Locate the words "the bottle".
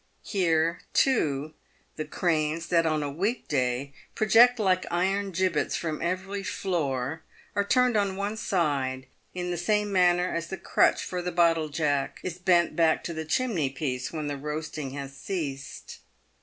11.21-11.69